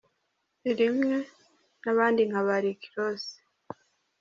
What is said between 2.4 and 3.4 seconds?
ba Rick Ross.